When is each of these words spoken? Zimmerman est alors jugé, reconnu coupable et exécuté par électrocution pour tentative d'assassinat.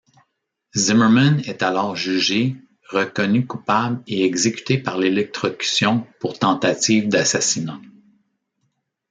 Zimmerman 0.75 1.41
est 1.45 1.61
alors 1.61 1.95
jugé, 1.95 2.55
reconnu 2.89 3.45
coupable 3.45 4.01
et 4.07 4.25
exécuté 4.25 4.79
par 4.79 4.99
électrocution 5.03 6.07
pour 6.19 6.39
tentative 6.39 7.07
d'assassinat. 7.07 7.79